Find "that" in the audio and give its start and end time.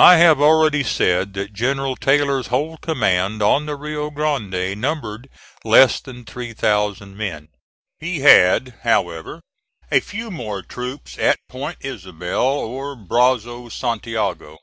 1.34-1.52